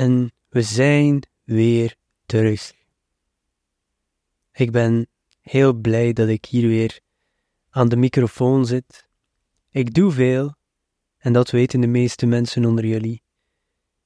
[0.00, 1.96] En we zijn weer
[2.26, 2.72] terug.
[4.52, 5.08] Ik ben
[5.40, 7.00] heel blij dat ik hier weer
[7.70, 9.08] aan de microfoon zit.
[9.70, 10.54] Ik doe veel,
[11.18, 13.22] en dat weten de meeste mensen onder jullie.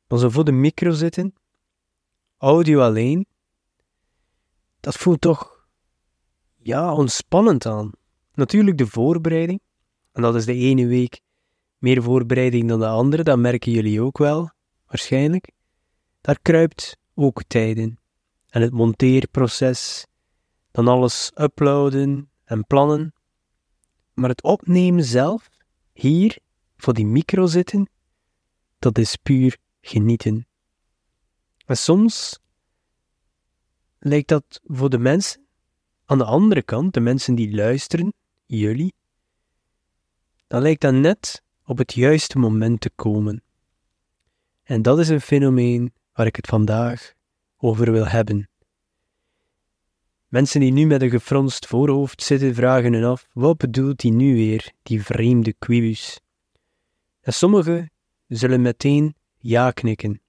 [0.09, 1.35] Maar zo voor de micro zitten,
[2.37, 3.27] audio alleen,
[4.81, 5.69] dat voelt toch,
[6.57, 7.91] ja, ontspannend aan.
[8.33, 9.61] Natuurlijk de voorbereiding,
[10.13, 11.21] en dat is de ene week
[11.79, 14.51] meer voorbereiding dan de andere, dat merken jullie ook wel,
[14.87, 15.54] waarschijnlijk.
[16.25, 17.99] Daar kruipt ook tijd in.
[18.49, 20.07] En het monteerproces,
[20.71, 23.15] dan alles uploaden en plannen.
[24.15, 25.49] Maar het opnemen zelf,
[25.93, 26.39] hier,
[26.77, 27.89] voor die micro zitten,
[28.79, 30.47] dat is puur genieten.
[31.67, 32.41] En soms
[33.99, 35.47] lijkt dat voor de mensen
[36.05, 38.13] aan de andere kant, de mensen die luisteren,
[38.47, 38.95] jullie,
[40.47, 43.43] dan lijkt dat net op het juiste moment te komen.
[44.63, 47.13] En dat is een fenomeen waar ik het vandaag
[47.57, 48.49] over wil hebben.
[50.29, 54.35] Mensen die nu met een gefronst voorhoofd zitten, vragen hun af: wat bedoelt hij nu
[54.35, 56.21] weer, die vreemde quibus?
[57.21, 57.91] En sommigen
[58.27, 60.21] zullen meteen ja knikken.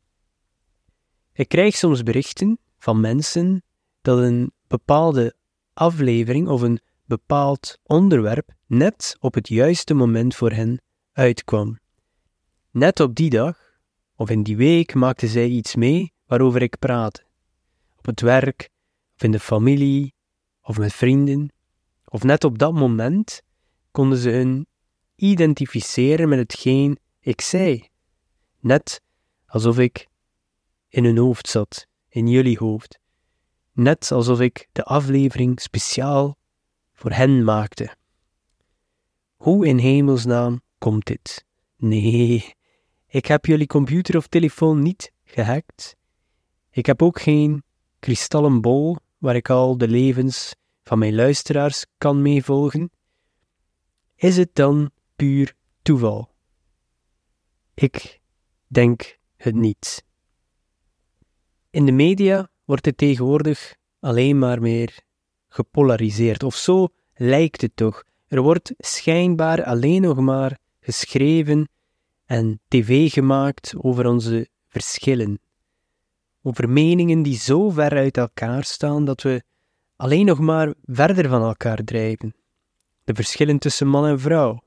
[1.33, 3.63] Ik krijg soms berichten van mensen
[4.01, 5.35] dat een bepaalde
[5.73, 11.79] aflevering of een bepaald onderwerp net op het juiste moment voor hen uitkwam.
[12.71, 13.64] Net op die dag
[14.15, 17.23] of in die week maakte zij iets mee waarover ik praatte.
[17.97, 18.69] Op het werk,
[19.15, 20.13] of in de familie,
[20.61, 21.53] of met vrienden.
[22.05, 23.41] Of net op dat moment
[23.91, 24.67] konden ze hun
[25.15, 27.89] identificeren met hetgeen ik zei.
[28.59, 29.01] Net
[29.45, 30.07] alsof ik
[30.87, 32.99] in hun hoofd zat, in jullie hoofd.
[33.71, 36.37] Net alsof ik de aflevering speciaal
[36.93, 37.95] voor hen maakte.
[39.35, 41.45] Hoe in hemelsnaam komt dit?
[41.77, 42.53] Nee,
[43.15, 45.95] ik heb jullie computer of telefoon niet gehackt.
[46.71, 47.63] Ik heb ook geen
[47.99, 52.91] kristallen bol waar ik al de levens van mijn luisteraars kan meevolgen.
[54.15, 56.29] Is het dan puur toeval?
[57.73, 58.19] Ik
[58.67, 60.03] denk het niet.
[61.69, 64.99] In de media wordt het tegenwoordig alleen maar meer
[65.47, 68.03] gepolariseerd, of zo lijkt het toch.
[68.27, 71.69] Er wordt schijnbaar alleen nog maar geschreven
[72.25, 75.39] en tv gemaakt over onze verschillen.
[76.41, 79.43] Over meningen die zo ver uit elkaar staan dat we
[79.95, 82.35] alleen nog maar verder van elkaar drijven.
[83.03, 84.63] De verschillen tussen man en vrouw.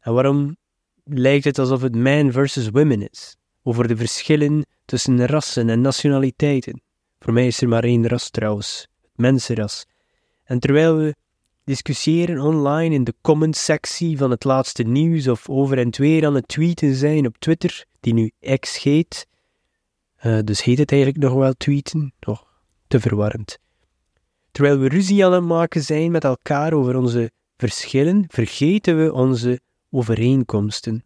[0.00, 0.56] En waarom
[1.04, 3.36] lijkt het alsof het man versus women is?
[3.62, 6.82] Over de verschillen tussen rassen en nationaliteiten.
[7.18, 9.86] Voor mij is er maar één ras trouwens, het mensenras.
[10.44, 11.14] En terwijl we
[11.64, 16.48] discussiëren online in de comment-sectie van het laatste nieuws of over en weer aan het
[16.48, 19.26] tweeten zijn op Twitter, die nu X heet.
[20.22, 22.12] Uh, dus heet het eigenlijk nog wel tweeten?
[22.20, 22.46] Nog
[22.86, 23.58] te verwarrend.
[24.50, 29.60] Terwijl we ruzie aan het maken zijn met elkaar over onze verschillen, vergeten we onze
[29.90, 31.04] overeenkomsten.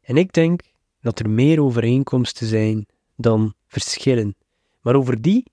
[0.00, 0.60] En ik denk
[1.00, 4.36] dat er meer overeenkomsten zijn dan verschillen.
[4.80, 5.44] Maar over die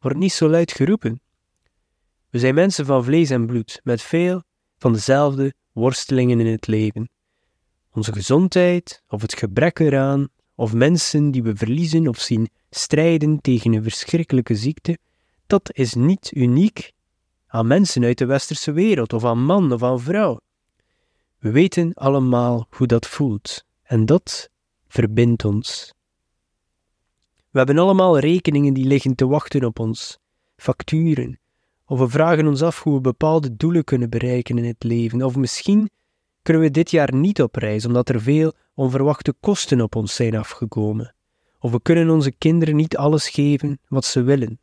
[0.00, 1.20] wordt niet zo luid geroepen.
[2.30, 4.42] We zijn mensen van vlees en bloed, met veel
[4.78, 7.10] van dezelfde worstelingen in het leven.
[7.92, 13.72] Onze gezondheid, of het gebrek eraan, of mensen die we verliezen of zien strijden tegen
[13.72, 14.98] een verschrikkelijke ziekte,
[15.46, 16.92] dat is niet uniek
[17.46, 20.40] aan mensen uit de westerse wereld, of aan man of aan vrouw.
[21.38, 24.50] We weten allemaal hoe dat voelt, en dat
[24.88, 25.94] verbindt ons.
[27.50, 30.18] We hebben allemaal rekeningen die liggen te wachten op ons,
[30.56, 31.39] facturen,
[31.90, 35.22] of we vragen ons af hoe we bepaalde doelen kunnen bereiken in het leven.
[35.22, 35.90] Of misschien
[36.42, 40.36] kunnen we dit jaar niet op reis omdat er veel onverwachte kosten op ons zijn
[40.36, 41.14] afgekomen.
[41.58, 44.60] Of we kunnen onze kinderen niet alles geven wat ze willen.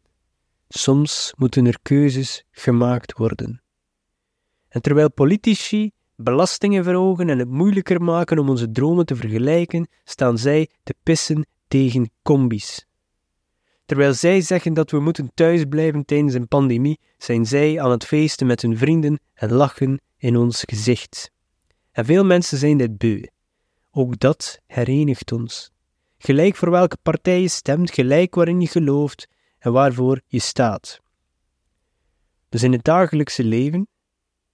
[0.68, 3.62] Soms moeten er keuzes gemaakt worden.
[4.70, 10.38] En terwijl politici belastingen verhogen en het moeilijker maken om onze dromen te vergelijken, staan
[10.38, 12.88] zij te pissen tegen combis.
[13.88, 18.48] Terwijl zij zeggen dat we moeten thuisblijven tijdens een pandemie, zijn zij aan het feesten
[18.48, 21.32] met hun vrienden en lachen in ons gezicht.
[21.92, 23.24] En veel mensen zijn dit beu.
[23.92, 25.72] Ook dat herenigt ons.
[26.18, 29.28] Gelijk voor welke partij je stemt, gelijk waarin je gelooft
[29.60, 31.02] en waarvoor je staat.
[32.50, 33.88] Dus in het dagelijkse leven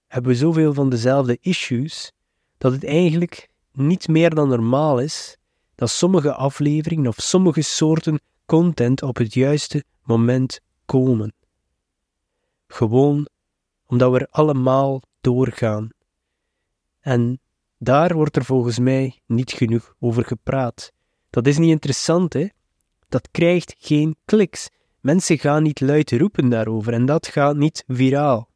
[0.06, 2.12] hebben we zoveel van dezelfde issues
[2.58, 5.36] dat het eigenlijk niet meer dan normaal is
[5.74, 11.34] dat sommige afleveringen of sommige soorten content op het juiste moment komen.
[12.66, 13.28] Gewoon
[13.86, 15.88] omdat we er allemaal doorgaan.
[17.00, 17.40] En
[17.78, 20.92] daar wordt er volgens mij niet genoeg over gepraat.
[21.30, 22.46] Dat is niet interessant, hè?
[23.08, 24.68] Dat krijgt geen kliks.
[25.00, 28.48] Mensen gaan niet luid roepen daarover en dat gaat niet viraal.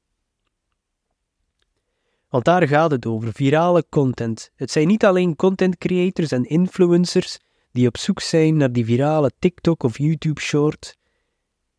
[2.29, 4.50] Want daar gaat het over, virale content.
[4.56, 7.38] Het zijn niet alleen content creators en influencers
[7.73, 10.97] die op zoek zijn naar die virale TikTok of YouTube short,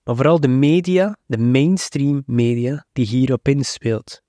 [0.04, 4.22] maar vooral de media, de mainstream media, die hierop inspeelt.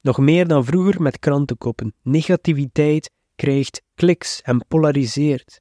[0.00, 1.94] Nog meer dan vroeger met krantenkoppen.
[2.02, 5.60] Negativiteit krijgt kliks en polariseert.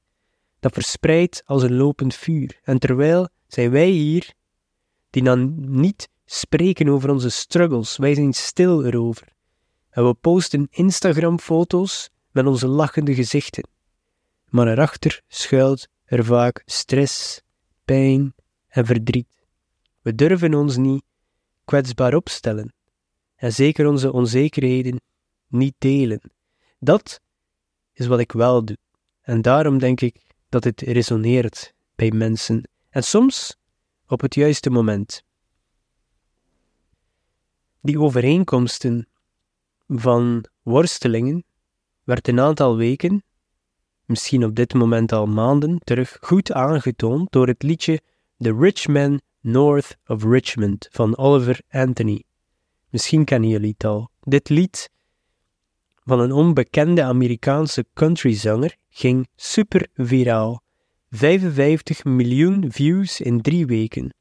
[0.59, 2.59] Dat verspreidt als een lopend vuur.
[2.63, 4.33] En terwijl zijn wij hier,
[5.09, 9.27] die dan niet spreken over onze struggles, wij zijn stil erover.
[9.89, 13.67] En we posten Instagram-foto's met onze lachende gezichten.
[14.49, 17.41] Maar erachter schuilt er vaak stress,
[17.85, 18.35] pijn
[18.67, 19.27] en verdriet.
[20.01, 21.03] We durven ons niet
[21.65, 22.73] kwetsbaar opstellen
[23.35, 25.01] en zeker onze onzekerheden
[25.47, 26.31] niet delen.
[26.79, 27.21] Dat
[27.93, 28.77] is wat ik wel doe.
[29.21, 32.69] En daarom denk ik dat het resoneert bij mensen.
[32.89, 33.57] En soms
[34.07, 35.23] op het juiste moment.
[37.81, 39.07] Die overeenkomsten
[39.87, 41.43] van worstelingen
[42.03, 43.23] werd een aantal weken,
[44.07, 48.01] misschien op dit moment al maanden, terug goed aangetoond door het liedje
[48.37, 52.23] The Rich Man North of Richmond van Oliver Anthony.
[52.89, 54.09] Misschien kennen jullie het al.
[54.21, 54.89] Dit lied
[56.03, 60.63] van een onbekende Amerikaanse countryzanger ging super viraal.
[61.09, 64.13] 55 miljoen views in drie weken.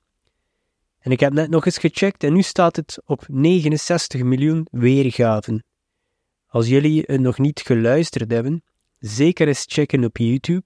[0.99, 5.65] En ik heb net nog eens gecheckt en nu staat het op 69 miljoen weergaven.
[6.47, 8.63] Als jullie het nog niet geluisterd hebben,
[8.99, 10.63] zeker eens checken op YouTube,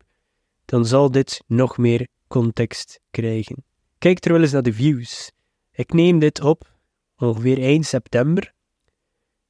[0.64, 3.64] dan zal dit nog meer context krijgen.
[3.98, 5.32] Kijk er wel eens naar de views.
[5.72, 6.78] Ik neem dit op
[7.16, 8.52] ongeveer eind september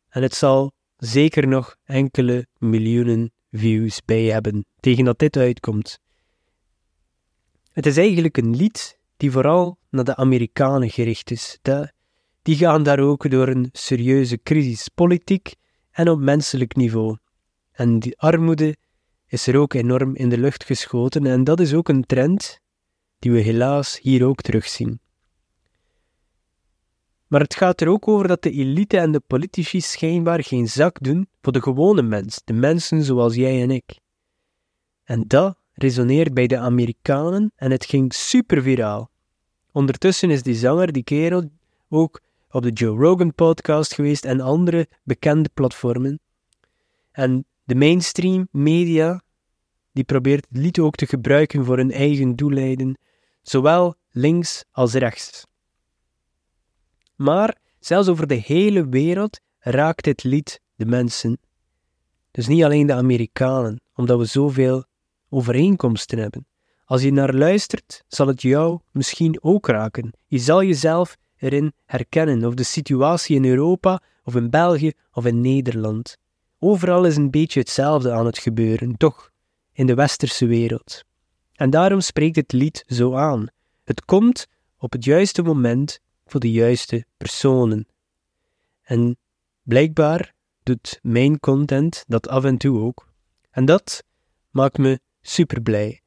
[0.08, 5.98] en het zal zeker nog enkele miljoenen views bij hebben tegen dat dit uitkomt.
[7.72, 11.58] Het is eigenlijk een lied die vooral naar de Amerikanen gericht is.
[12.42, 15.54] die gaan daar ook door een serieuze crisis, politiek
[15.90, 17.16] en op menselijk niveau.
[17.80, 18.76] En die armoede
[19.26, 22.60] is er ook enorm in de lucht geschoten en dat is ook een trend
[23.18, 25.00] die we helaas hier ook terugzien.
[27.26, 30.96] Maar het gaat er ook over dat de elite en de politici schijnbaar geen zak
[31.02, 33.98] doen voor de gewone mens, de mensen zoals jij en ik.
[35.04, 39.10] En dat resoneert bij de Amerikanen en het ging super viraal.
[39.72, 41.50] Ondertussen is die zanger, die kerel,
[41.88, 46.20] ook op de Joe Rogan podcast geweest en andere bekende platformen.
[47.12, 49.22] En de mainstream media,
[49.92, 52.98] die probeert het lied ook te gebruiken voor hun eigen doeleinden,
[53.42, 55.46] zowel links als rechts.
[57.16, 61.38] Maar zelfs over de hele wereld raakt dit lied de mensen.
[62.30, 64.84] Dus niet alleen de Amerikanen, omdat we zoveel
[65.28, 66.46] overeenkomsten hebben.
[66.84, 70.12] Als je naar luistert, zal het jou misschien ook raken.
[70.26, 75.40] Je zal jezelf erin herkennen, of de situatie in Europa, of in België, of in
[75.40, 76.16] Nederland.
[76.62, 79.30] Overal is een beetje hetzelfde aan het gebeuren, toch,
[79.72, 81.04] in de westerse wereld.
[81.52, 83.46] En daarom spreekt het lied zo aan.
[83.84, 84.46] Het komt
[84.78, 87.86] op het juiste moment voor de juiste personen.
[88.82, 89.16] En
[89.62, 93.08] blijkbaar doet mijn content dat af en toe ook.
[93.50, 94.04] En dat
[94.50, 96.00] maakt me super blij.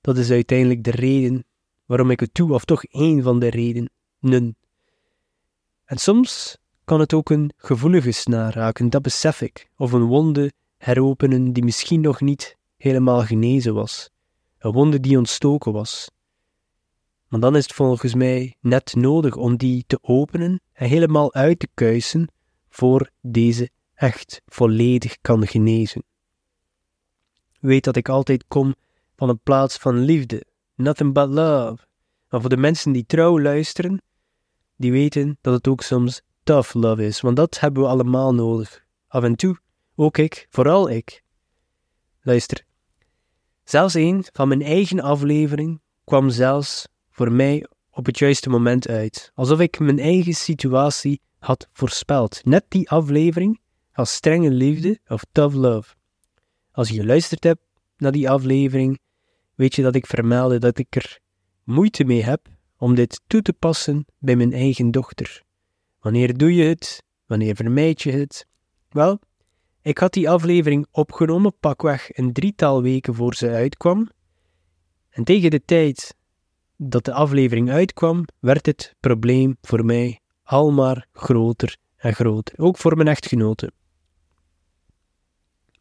[0.00, 1.44] Dat is uiteindelijk de reden
[1.86, 4.56] waarom ik het doe, of toch één van de redenen.
[5.84, 6.58] En soms
[6.90, 11.64] kan het ook een gevoelige snaar raken, dat besef ik, of een wonde heropenen die
[11.64, 14.10] misschien nog niet helemaal genezen was,
[14.58, 16.10] een wonde die ontstoken was.
[17.28, 21.58] Maar dan is het volgens mij net nodig om die te openen en helemaal uit
[21.58, 22.28] te kuisen
[22.68, 26.02] voor deze echt volledig kan genezen.
[27.60, 28.74] Weet dat ik altijd kom
[29.16, 31.86] van een plaats van liefde, nothing but love.
[32.28, 34.02] Maar voor de mensen die trouw luisteren,
[34.76, 38.84] die weten dat het ook soms tough love is, want dat hebben we allemaal nodig.
[39.08, 39.58] Af en toe,
[39.94, 41.22] ook ik, vooral ik.
[42.22, 42.64] Luister,
[43.64, 49.32] zelfs een van mijn eigen aflevering kwam zelfs voor mij op het juiste moment uit,
[49.34, 52.44] alsof ik mijn eigen situatie had voorspeld.
[52.44, 53.60] Net die aflevering
[53.92, 55.94] als strenge liefde of tough love.
[56.72, 57.62] Als je geluisterd hebt
[57.96, 58.98] naar die aflevering,
[59.54, 61.18] weet je dat ik vermeldde dat ik er
[61.64, 65.42] moeite mee heb om dit toe te passen bij mijn eigen dochter.
[66.00, 67.02] Wanneer doe je het?
[67.26, 68.46] Wanneer vermijd je het?
[68.88, 69.18] Wel,
[69.82, 74.10] ik had die aflevering opgenomen pakweg een drietal weken voor ze uitkwam.
[75.10, 76.14] En tegen de tijd
[76.76, 82.96] dat de aflevering uitkwam, werd het probleem voor mij almaar groter en groter, ook voor
[82.96, 83.72] mijn echtgenote.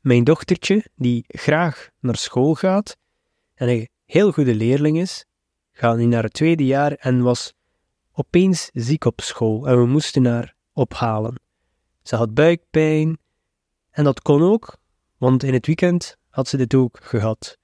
[0.01, 2.97] Mijn dochtertje, die graag naar school gaat
[3.53, 5.25] en een heel goede leerling is,
[5.71, 7.53] gaat nu naar het tweede jaar en was
[8.19, 11.41] opeens ziek op school en we moesten haar ophalen.
[12.03, 13.17] Ze had buikpijn
[13.89, 14.77] en dat kon ook,
[15.17, 17.57] want in het weekend had ze dit ook gehad.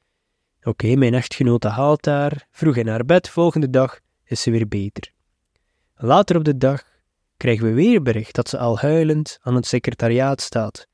[0.64, 5.12] Oké, mijn echtgenote haalt haar, vroeg in haar bed, volgende dag is ze weer beter.
[5.96, 6.84] Later op de dag
[7.38, 10.88] krijgen we weer bericht dat ze al huilend aan het secretariaat staat,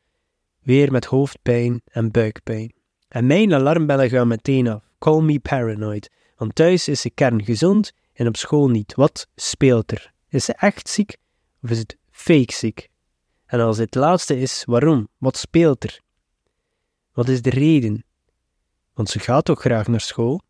[0.59, 2.73] weer met hoofdpijn en buikpijn.
[3.07, 4.83] En mijn alarmbellen gaan meteen af.
[4.99, 7.91] Call me paranoid, want thuis is ze kerngezond
[8.21, 8.93] en op school niet.
[8.95, 10.13] Wat speelt er?
[10.27, 11.17] Is ze echt ziek
[11.61, 12.89] of is het fake ziek?
[13.45, 15.07] En als het laatste is, waarom?
[15.17, 16.01] Wat speelt er?
[17.13, 18.05] Wat is de reden?
[18.93, 20.41] Want ze gaat toch graag naar school?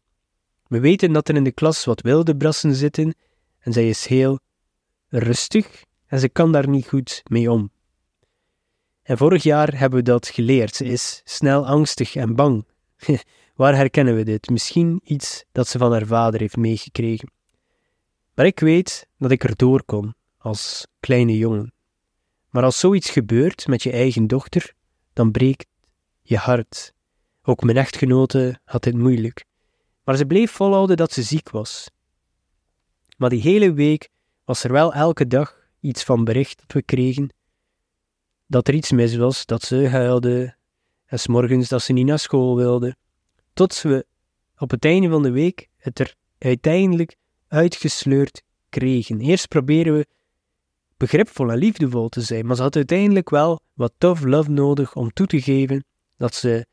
[0.68, 3.16] We weten dat er in de klas wat wilde brassen zitten
[3.60, 4.40] en zij is heel
[5.08, 7.72] rustig en ze kan daar niet goed mee om.
[9.02, 10.76] En vorig jaar hebben we dat geleerd.
[10.76, 12.66] Ze is snel angstig en bang.
[13.56, 14.50] Waar herkennen we dit?
[14.50, 17.30] Misschien iets dat ze van haar vader heeft meegekregen.
[18.34, 21.74] Maar ik weet dat ik erdoor kom als kleine jongen.
[22.50, 24.74] Maar als zoiets gebeurt met je eigen dochter,
[25.14, 25.68] dan breekt
[26.22, 26.94] je hart.
[27.44, 29.46] Ook mijn echtgenote had dit moeilijk.
[30.04, 31.90] Maar ze bleef volhouden dat ze ziek was.
[33.18, 34.10] Maar die hele week
[34.46, 37.34] was er wel elke dag iets van bericht dat we kregen
[38.48, 40.56] dat er iets mis was, dat ze huilde
[41.06, 42.96] en s'morgens dat ze niet naar school wilde.
[43.54, 44.06] Tot we
[44.58, 47.16] op het einde van de week het er uiteindelijk
[47.52, 49.20] uitgesleurd kregen.
[49.20, 50.06] Eerst proberen we
[50.98, 55.14] begripvol en liefdevol te zijn, maar ze had uiteindelijk wel wat tough love nodig om
[55.14, 55.86] toe te geven
[56.18, 56.66] dat ze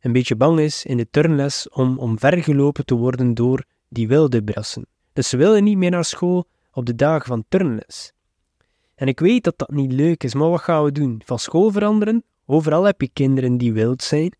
[0.00, 4.86] een beetje bang is in de turnles om omvergelopen te worden door die wilde brassen.
[5.12, 8.12] Dus ze wilde niet meer naar school op de dagen van turnles.
[8.94, 11.22] En ik weet dat dat niet leuk is, maar wat gaan we doen?
[11.24, 12.24] Van school veranderen?
[12.46, 14.32] Overal heb je kinderen die wild zijn.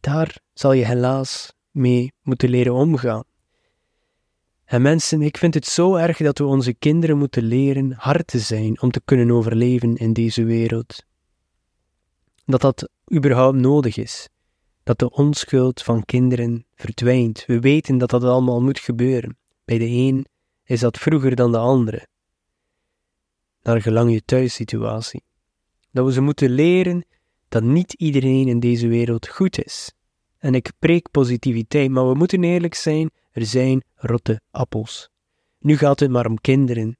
[0.00, 3.24] Daar zal je helaas mee moeten leren omgaan.
[4.70, 8.38] En mensen, ik vind het zo erg dat we onze kinderen moeten leren hard te
[8.38, 11.04] zijn om te kunnen overleven in deze wereld.
[12.44, 14.28] Dat dat überhaupt nodig is.
[14.82, 17.44] Dat de onschuld van kinderen verdwijnt.
[17.46, 19.36] We weten dat dat allemaal moet gebeuren.
[19.64, 20.26] Bij de een
[20.64, 22.06] is dat vroeger dan de andere.
[23.62, 25.22] Naar gelang je thuissituatie.
[25.92, 27.04] Dat we ze moeten leren
[27.48, 29.92] dat niet iedereen in deze wereld goed is.
[30.38, 35.10] En ik preek positiviteit, maar we moeten eerlijk zijn, er zijn rotte appels.
[35.58, 36.96] Nu gaat het maar om kinderen,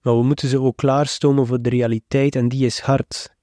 [0.00, 3.34] maar we moeten ze ook klaarstomen voor de realiteit en die is hard.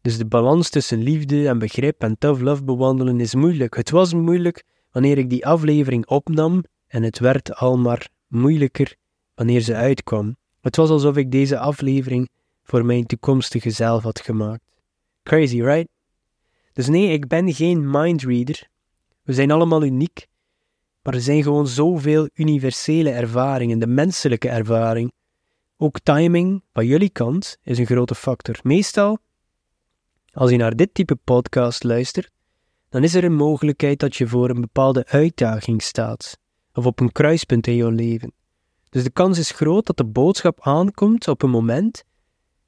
[0.00, 3.76] Dus de balans tussen liefde en begrip en tough love bewandelen is moeilijk.
[3.76, 8.96] Het was moeilijk wanneer ik die aflevering opnam en het werd al maar moeilijker
[9.34, 10.36] wanneer ze uitkwam.
[10.60, 12.28] Het was alsof ik deze aflevering
[12.62, 14.62] voor mijn toekomstige zelf had gemaakt.
[15.22, 15.88] Crazy, right?
[16.72, 18.68] Dus nee, ik ben geen mindreader.
[19.28, 20.26] We zijn allemaal uniek,
[21.02, 25.12] maar er zijn gewoon zoveel universele ervaringen, de menselijke ervaring.
[25.76, 28.58] Ook timing van jullie kant is een grote factor.
[28.62, 29.18] Meestal,
[30.32, 32.30] als je naar dit type podcast luistert,
[32.88, 36.38] dan is er een mogelijkheid dat je voor een bepaalde uitdaging staat,
[36.72, 38.32] of op een kruispunt in jouw leven.
[38.90, 42.04] Dus de kans is groot dat de boodschap aankomt op een moment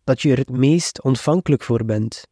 [0.04, 2.26] dat je er het meest ontvankelijk voor bent.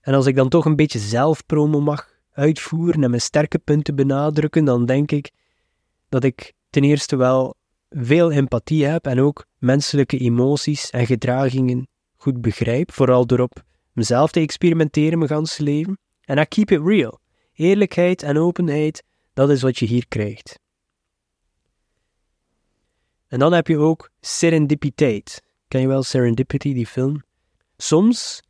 [0.00, 4.64] En als ik dan toch een beetje zelfpromo mag uitvoeren en mijn sterke punten benadrukken,
[4.64, 5.30] dan denk ik
[6.08, 7.54] dat ik ten eerste wel
[7.90, 13.62] veel empathie heb en ook menselijke emoties en gedragingen goed begrijp, vooral door op
[13.92, 15.98] mezelf te experimenteren mijn ganse leven.
[16.20, 17.20] En I keep it real.
[17.52, 20.58] Eerlijkheid en openheid, dat is wat je hier krijgt.
[23.26, 25.42] En dan heb je ook serendipiteit.
[25.68, 27.22] Ken je wel Serendipity, die film?
[27.76, 28.42] Soms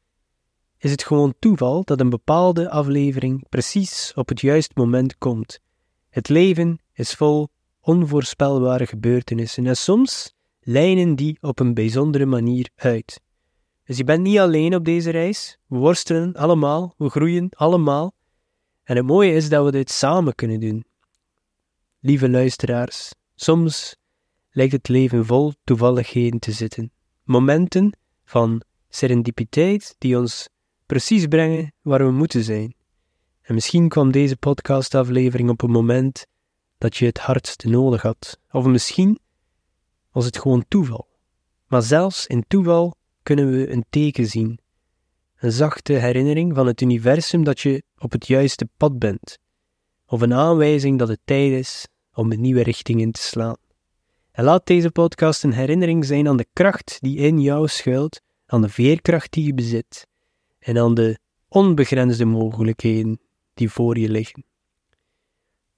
[0.84, 5.60] is het gewoon toeval dat een bepaalde aflevering precies op het juiste moment komt.
[6.10, 7.48] Het leven is vol
[7.80, 13.20] onvoorspelbare gebeurtenissen en soms lijnen die op een bijzondere manier uit.
[13.84, 15.58] Dus je bent niet alleen op deze reis.
[15.66, 18.14] We worstelen allemaal, we groeien allemaal.
[18.82, 20.84] En het mooie is dat we dit samen kunnen doen.
[22.00, 23.96] Lieve luisteraars, soms
[24.50, 26.92] lijkt het leven vol toevalligheden te zitten.
[27.22, 30.52] Momenten van serendipiteit die ons
[30.86, 32.74] precies brengen waar we moeten zijn.
[33.42, 36.26] En misschien kwam deze podcastaflevering op een moment
[36.78, 38.38] dat je het hardst nodig had.
[38.50, 39.18] Of misschien
[40.12, 41.08] was het gewoon toeval.
[41.66, 44.58] Maar zelfs in toeval kunnen we een teken zien.
[45.36, 49.38] Een zachte herinnering van het universum dat je op het juiste pad bent.
[50.06, 53.56] Of een aanwijzing dat het tijd is om een nieuwe richting in te slaan.
[54.30, 58.62] En laat deze podcast een herinnering zijn aan de kracht die in jou schuilt, aan
[58.62, 60.06] de veerkracht die je bezit
[60.64, 61.18] en aan de
[61.49, 63.21] onbegrensde mogelijkheden
[63.54, 64.44] die voor je liggen.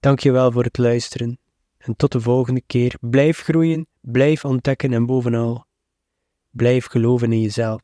[0.00, 1.38] Dankjewel voor het luisteren.
[1.78, 2.96] En tot de volgende keer.
[3.00, 5.66] Blijf groeien, blijf ontdekken en bovenal,
[6.50, 7.80] blijf geloven in jezelf.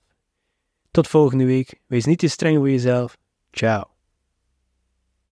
[0.90, 1.80] Tot volgende week.
[1.86, 3.16] Wees niet te streng voor jezelf.
[3.50, 3.91] Ciao.